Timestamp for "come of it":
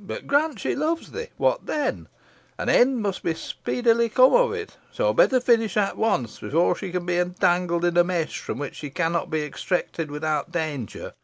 4.08-4.76